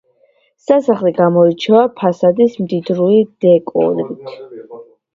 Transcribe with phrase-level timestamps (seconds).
[0.69, 4.37] სასახლე გამოირჩევა ფასადის მდიდრული დეკორით.